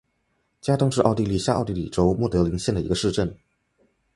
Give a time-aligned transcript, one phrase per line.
[0.61, 3.37] 加登是奥地利下奥地利州默德林县的一个市镇。